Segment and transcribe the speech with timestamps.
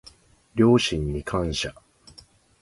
[0.55, 1.75] 両親に感謝